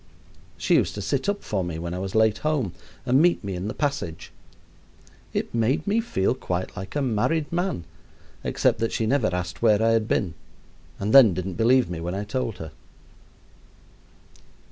She 0.57 0.73
used 0.73 0.95
to 0.95 1.01
sit 1.03 1.29
up 1.29 1.43
for 1.43 1.63
me 1.63 1.77
when 1.77 1.93
I 1.93 1.99
was 1.99 2.15
late 2.15 2.39
home 2.39 2.73
and 3.05 3.21
meet 3.21 3.43
me 3.43 3.53
in 3.53 3.67
the 3.67 3.73
passage. 3.75 4.31
It 5.31 5.53
made 5.53 5.85
me 5.85 6.01
feel 6.01 6.33
quite 6.33 6.75
like 6.75 6.95
a 6.95 7.03
married 7.03 7.51
man, 7.53 7.83
except 8.43 8.79
that 8.79 8.91
she 8.91 9.05
never 9.05 9.27
asked 9.27 9.61
where 9.61 9.79
I 9.79 9.89
had 9.91 10.07
been 10.07 10.33
and 10.99 11.13
then 11.13 11.35
didn't 11.35 11.53
believe 11.53 11.87
me 11.87 11.99
when 11.99 12.15
I 12.15 12.23
told 12.23 12.57
her. 12.57 12.71